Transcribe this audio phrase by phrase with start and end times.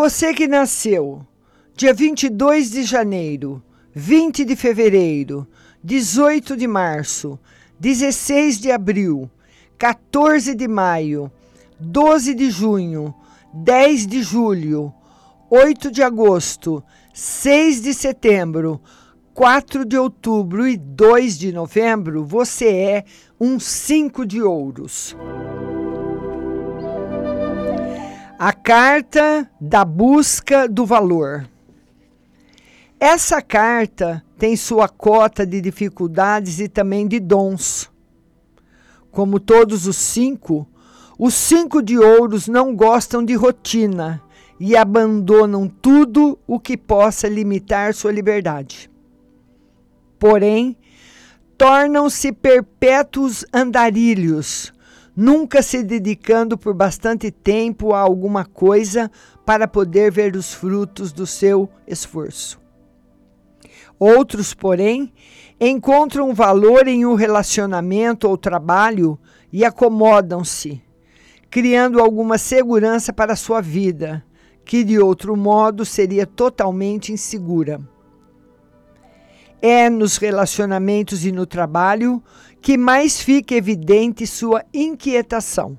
[0.00, 1.26] Você que nasceu
[1.74, 3.60] dia 22 de janeiro,
[3.92, 5.44] 20 de fevereiro,
[5.82, 7.36] 18 de março,
[7.80, 9.28] 16 de abril,
[9.76, 11.32] 14 de maio,
[11.80, 13.12] 12 de junho,
[13.52, 14.94] 10 de julho,
[15.50, 16.80] 8 de agosto,
[17.12, 18.80] 6 de setembro,
[19.34, 23.04] 4 de outubro e 2 de novembro, você é
[23.40, 25.16] um 5 de ouros.
[28.40, 31.50] A carta da busca do valor.
[33.00, 37.90] Essa carta tem sua cota de dificuldades e também de dons.
[39.10, 40.68] Como todos os cinco,
[41.18, 44.22] os cinco de ouros não gostam de rotina
[44.60, 48.88] e abandonam tudo o que possa limitar sua liberdade.
[50.16, 50.76] Porém,
[51.56, 54.72] tornam-se perpétuos andarilhos,
[55.20, 59.10] nunca se dedicando por bastante tempo a alguma coisa
[59.44, 62.60] para poder ver os frutos do seu esforço.
[63.98, 65.12] Outros, porém,
[65.60, 69.18] encontram valor em um relacionamento ou trabalho
[69.52, 70.80] e acomodam-se,
[71.50, 74.24] criando alguma segurança para a sua vida,
[74.64, 77.80] que de outro modo seria totalmente insegura.
[79.60, 82.22] É nos relacionamentos e no trabalho
[82.60, 85.78] que mais fica evidente sua inquietação.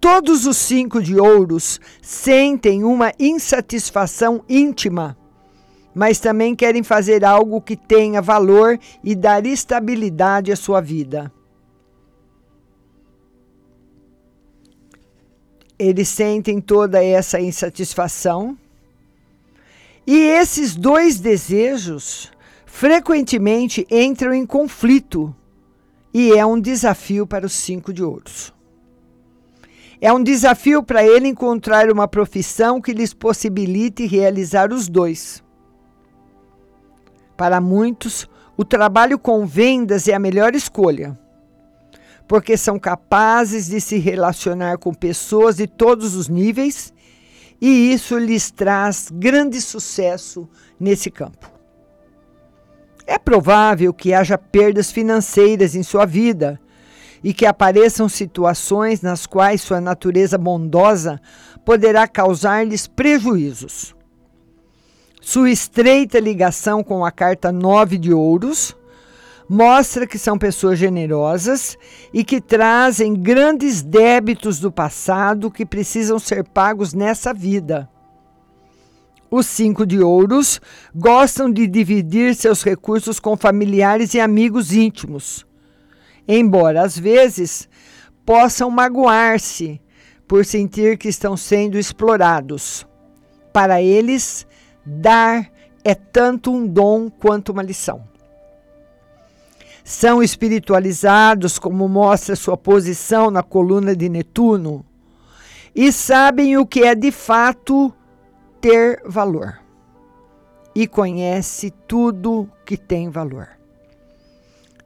[0.00, 5.16] Todos os cinco de ouros sentem uma insatisfação íntima
[5.94, 11.30] mas também querem fazer algo que tenha valor e dar estabilidade à sua vida.
[15.78, 18.56] Eles sentem toda essa insatisfação.
[20.06, 22.30] E esses dois desejos
[22.74, 25.32] frequentemente entram em conflito
[26.12, 28.52] e é um desafio para os cinco de ouros.
[30.00, 35.44] É um desafio para ele encontrar uma profissão que lhes possibilite realizar os dois.
[37.36, 41.16] Para muitos, o trabalho com vendas é a melhor escolha,
[42.26, 46.92] porque são capazes de se relacionar com pessoas de todos os níveis
[47.60, 50.48] e isso lhes traz grande sucesso
[50.80, 51.61] nesse campo.
[53.12, 56.58] É provável que haja perdas financeiras em sua vida
[57.22, 61.20] e que apareçam situações nas quais sua natureza bondosa
[61.62, 63.94] poderá causar-lhes prejuízos.
[65.20, 68.74] Sua estreita ligação com a carta 9 de ouros
[69.46, 71.76] mostra que são pessoas generosas
[72.14, 77.90] e que trazem grandes débitos do passado que precisam ser pagos nessa vida.
[79.34, 80.60] Os cinco de ouros
[80.94, 85.46] gostam de dividir seus recursos com familiares e amigos íntimos,
[86.28, 87.66] embora às vezes
[88.26, 89.80] possam magoar-se
[90.28, 92.86] por sentir que estão sendo explorados.
[93.54, 94.46] Para eles,
[94.84, 95.50] Dar
[95.82, 98.04] é tanto um dom quanto uma lição.
[99.82, 104.84] São espiritualizados, como mostra sua posição na coluna de Netuno,
[105.74, 107.94] e sabem o que é de fato
[108.62, 109.60] ter valor.
[110.74, 113.48] E conhece tudo que tem valor.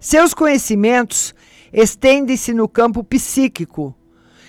[0.01, 1.35] Seus conhecimentos
[1.73, 3.95] estendem-se no campo psíquico,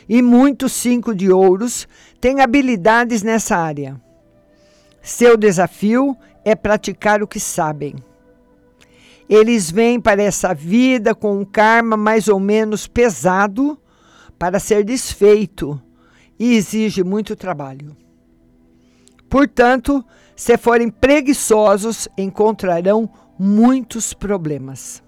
[0.08, 1.88] e muitos cinco de ouros
[2.22, 4.02] têm habilidades nessa área.
[5.02, 6.16] Seu desafio
[6.46, 7.96] é praticar o que sabem.
[9.28, 13.78] Eles vêm para essa vida com um karma mais ou menos pesado
[14.40, 15.82] para ser desfeito
[16.40, 18.07] e exige muito trabalho.
[19.30, 20.04] Portanto,
[20.36, 25.04] se forem preguiçosos, encontrarão muitos problemas.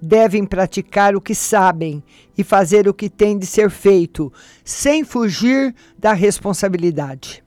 [0.00, 2.02] Devem praticar o que sabem
[2.36, 4.32] e fazer o que tem de ser feito,
[4.62, 7.42] sem fugir da responsabilidade.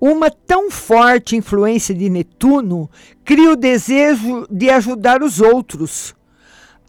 [0.00, 2.90] Uma tão forte influência de Netuno
[3.24, 6.14] cria o desejo de ajudar os outros,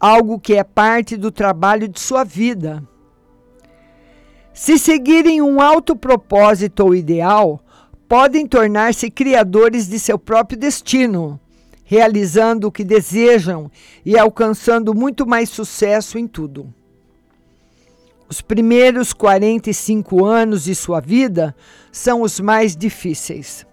[0.00, 2.82] algo que é parte do trabalho de sua vida.
[4.54, 7.60] Se seguirem um alto propósito ou ideal,
[8.08, 11.40] podem tornar-se criadores de seu próprio destino,
[11.82, 13.68] realizando o que desejam
[14.06, 16.72] e alcançando muito mais sucesso em tudo.
[18.28, 21.52] Os primeiros 45 anos de sua vida
[21.90, 23.66] são os mais difíceis.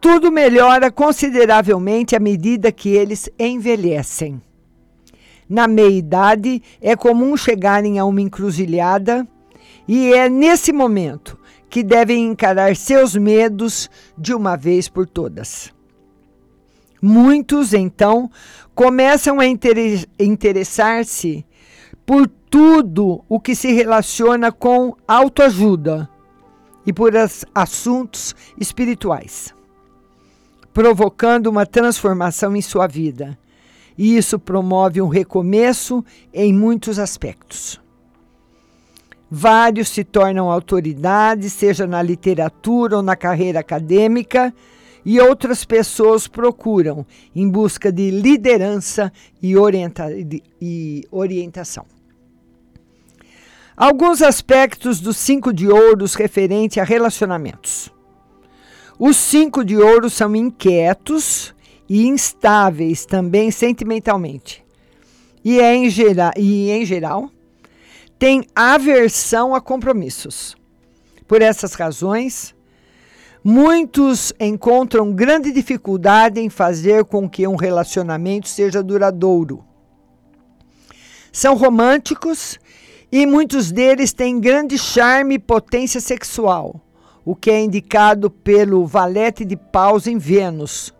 [0.00, 4.42] Tudo melhora consideravelmente à medida que eles envelhecem.
[5.48, 9.26] Na meia-idade, é comum chegarem a uma encruzilhada
[9.92, 11.36] e é nesse momento
[11.68, 15.72] que devem encarar seus medos de uma vez por todas.
[17.02, 18.30] Muitos, então,
[18.72, 19.46] começam a
[20.16, 21.44] interessar-se
[22.06, 26.08] por tudo o que se relaciona com autoajuda
[26.86, 27.12] e por
[27.52, 29.52] assuntos espirituais,
[30.72, 33.36] provocando uma transformação em sua vida.
[33.98, 37.80] E isso promove um recomeço em muitos aspectos.
[39.30, 44.52] Vários se tornam autoridades, seja na literatura ou na carreira acadêmica,
[45.04, 50.08] e outras pessoas procuram em busca de liderança e, orienta
[50.60, 51.86] e orientação.
[53.76, 57.90] Alguns aspectos dos cinco de ouros referente a relacionamentos.
[58.98, 61.54] Os cinco de ouro são inquietos
[61.88, 64.62] e instáveis também sentimentalmente.
[65.42, 67.30] E, é em, gera, e em geral,
[68.20, 70.54] têm aversão a compromissos.
[71.26, 72.54] Por essas razões,
[73.42, 79.64] muitos encontram grande dificuldade em fazer com que um relacionamento seja duradouro.
[81.32, 82.60] São românticos
[83.10, 86.78] e muitos deles têm grande charme e potência sexual,
[87.24, 90.92] o que é indicado pelo valete de paus em Vênus,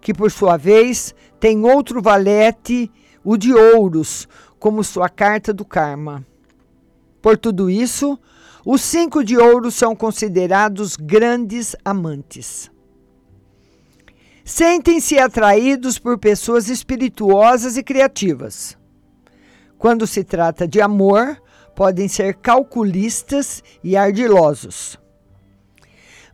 [0.00, 2.90] que por sua vez tem outro valete,
[3.22, 4.26] o de ouros,
[4.58, 6.24] como sua carta do karma.
[7.28, 8.18] Por tudo isso,
[8.64, 12.70] os cinco de ouros são considerados grandes amantes.
[14.42, 18.78] Sentem-se atraídos por pessoas espirituosas e criativas
[19.78, 21.40] quando se trata de amor,
[21.74, 24.98] podem ser calculistas e ardilosos.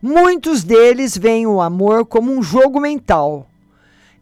[0.01, 3.47] Muitos deles veem o amor como um jogo mental.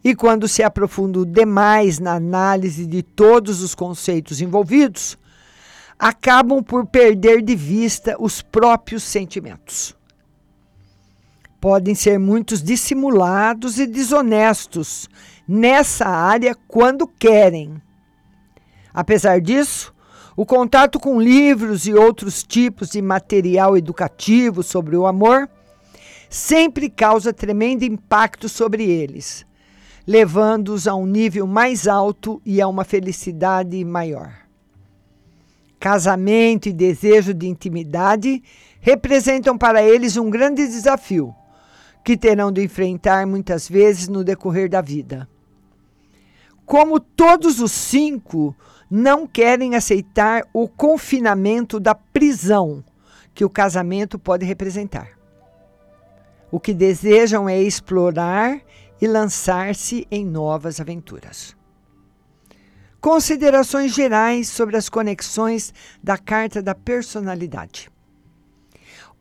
[0.04, 5.16] E quando se aprofundam demais na análise de todos os conceitos envolvidos,
[5.98, 9.96] acabam por perder de vista os próprios sentimentos.
[11.60, 15.08] Podem ser muitos dissimulados e desonestos
[15.48, 17.80] nessa área quando querem
[18.94, 19.92] Apesar disso,
[20.36, 25.50] o contato com livros e outros tipos de material educativo sobre o amor
[26.30, 29.44] sempre causa tremendo impacto sobre eles,
[30.06, 34.43] levando-os a um nível mais alto e a uma felicidade maior.
[35.84, 38.42] Casamento e desejo de intimidade
[38.80, 41.34] representam para eles um grande desafio,
[42.02, 45.28] que terão de enfrentar muitas vezes no decorrer da vida.
[46.64, 48.56] Como todos os cinco,
[48.90, 52.82] não querem aceitar o confinamento da prisão
[53.34, 55.10] que o casamento pode representar.
[56.50, 58.58] O que desejam é explorar
[59.02, 61.54] e lançar-se em novas aventuras.
[63.04, 67.90] Considerações gerais sobre as conexões da carta da personalidade.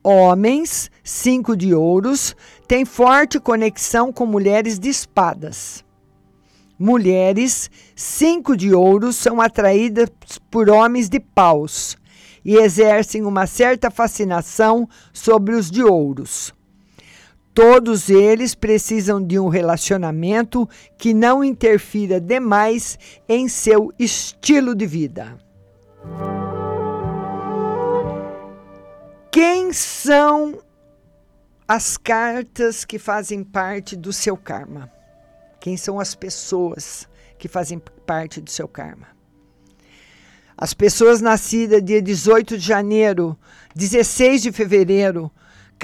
[0.02, 2.34] Homens, cinco de ouros,
[2.66, 5.84] têm forte conexão com mulheres de espadas
[6.80, 10.10] mulheres, cinco de ouro, são atraídas
[10.50, 11.98] por homens de paus
[12.44, 16.54] e exercem uma certa fascinação sobre os de ouros.
[17.54, 20.68] Todos eles precisam de um relacionamento
[20.98, 22.98] que não interfira demais
[23.30, 25.38] em seu estilo de vida.
[29.32, 30.60] Quem são
[31.68, 34.92] as cartas que fazem parte do seu karma?
[35.60, 37.08] Quem são as pessoas
[37.38, 39.08] que fazem parte do seu karma?
[40.58, 43.38] As pessoas nascidas dia 18 de janeiro,
[43.76, 45.32] 16 de fevereiro,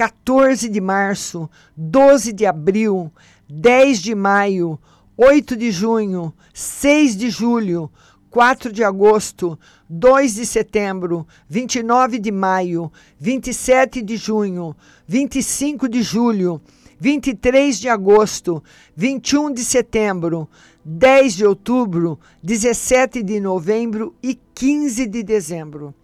[0.00, 3.12] 14 de março, 12 de abril,
[3.46, 4.80] 10 de maio,
[5.14, 7.90] 8 de junho, 6 de julho,
[8.30, 9.58] 4 de agosto,
[9.90, 14.74] 2 de setembro, 29 de maio, 27 de junho,
[15.06, 16.62] 25 de julho,
[16.98, 18.64] 23 de agosto,
[18.96, 20.48] 21 de setembro,
[20.82, 25.94] 10 de outubro, 17 de novembro e 15 de dezembro.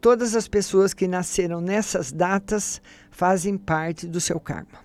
[0.00, 2.80] Todas as pessoas que nasceram nessas datas
[3.10, 4.80] fazem parte do seu karma.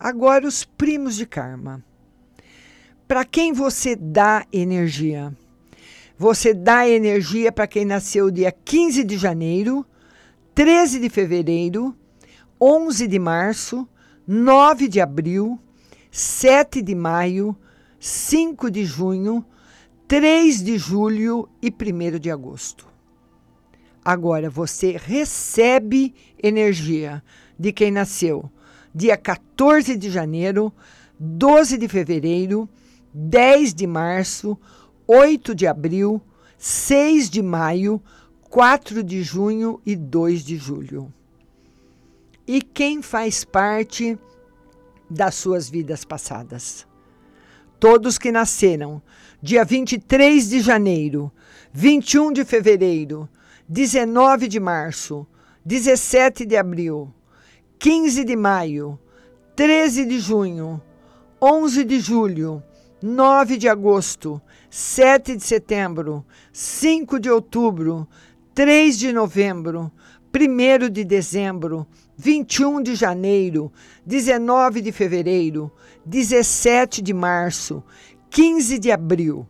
[0.00, 1.84] Agora, os primos de karma.
[3.06, 5.36] Para quem você dá energia?
[6.16, 9.84] Você dá energia para quem nasceu dia 15 de janeiro,
[10.54, 11.94] 13 de fevereiro,
[12.58, 13.86] 11 de março,
[14.26, 15.60] 9 de abril,
[16.10, 17.54] 7 de maio,
[18.00, 19.44] 5 de junho,
[20.06, 22.87] 3 de julho e 1 de agosto.
[24.08, 27.22] Agora você recebe energia
[27.58, 28.50] de quem nasceu
[28.94, 30.72] dia 14 de janeiro,
[31.20, 32.66] 12 de fevereiro,
[33.12, 34.58] 10 de março,
[35.06, 36.22] 8 de abril,
[36.56, 38.02] 6 de maio,
[38.48, 41.12] 4 de junho e 2 de julho
[42.46, 44.18] e quem faz parte
[45.10, 46.86] das suas vidas passadas.
[47.78, 49.02] Todos que nasceram
[49.42, 51.30] dia 23 de janeiro,
[51.74, 53.28] 21 de fevereiro,
[53.68, 55.26] 19 de março,
[55.62, 57.12] 17 de abril,
[57.78, 58.98] 15 de maio,
[59.54, 60.80] 13 de junho,
[61.38, 62.62] 11 de julho,
[63.02, 68.08] 9 de agosto, 7 de setembro, 5 de outubro,
[68.54, 69.92] 3 de novembro,
[70.34, 73.70] 1 de dezembro, 21 de janeiro,
[74.06, 75.70] 19 de fevereiro,
[76.06, 77.84] 17 de março,
[78.30, 79.46] 15 de abril,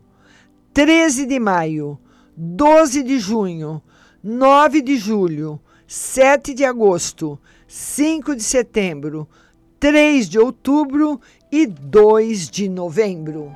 [0.75, 1.97] 13 de maio,
[2.37, 3.81] 12 de junho,
[4.23, 9.29] 9 de julho, 7 de agosto, 5 de setembro,
[9.79, 11.21] 3 de outubro
[11.53, 13.53] e 2 de novembro.